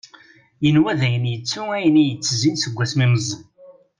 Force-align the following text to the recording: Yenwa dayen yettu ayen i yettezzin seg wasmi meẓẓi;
Yenwa 0.63 0.91
dayen 0.99 1.25
yettu 1.31 1.61
ayen 1.75 2.01
i 2.01 2.03
yettezzin 2.07 2.55
seg 2.59 2.73
wasmi 2.77 3.05
meẓẓi; 3.11 3.37